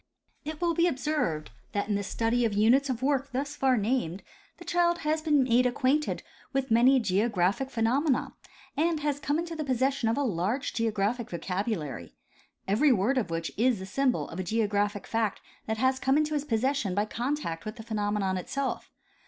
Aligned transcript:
It 0.43 0.59
will 0.59 0.73
be 0.73 0.87
observed 0.87 1.51
that 1.73 1.87
in 1.87 1.93
the 1.93 2.01
study 2.01 2.43
of 2.43 2.53
units 2.55 2.89
of 2.89 3.03
work 3.03 3.31
thus 3.33 3.55
far 3.55 3.77
named 3.77 4.23
the 4.57 4.65
child 4.65 4.97
has 5.05 5.21
been 5.21 5.43
made 5.43 5.67
acquainted 5.67 6.23
with 6.53 6.71
many 6.71 6.99
geo 6.99 7.29
graphic 7.29 7.69
phenomena 7.69 8.33
and 8.75 9.01
has 9.01 9.19
come 9.19 9.37
into 9.37 9.55
the 9.55 9.63
possession 9.63 10.09
of 10.09 10.17
a 10.17 10.23
large 10.23 10.73
geographic 10.73 11.29
vocabulary, 11.29 12.15
every 12.67 12.91
word 12.91 13.19
of 13.19 13.29
which 13.29 13.51
is 13.57 13.77
the 13.77 13.85
symbol 13.85 14.27
of 14.29 14.39
a 14.39 14.43
geographic 14.43 15.05
fact 15.05 15.39
that 15.67 15.77
has 15.77 15.99
come 15.99 16.17
into 16.17 16.33
his 16.33 16.45
possession 16.45 16.95
by 16.95 17.05
contact 17.05 17.63
with 17.63 17.75
the 17.75 17.83
phenomenon 17.83 18.37
itself. 18.37 18.89